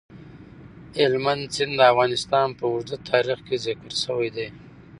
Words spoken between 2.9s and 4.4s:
تاریخ کې ذکر شوی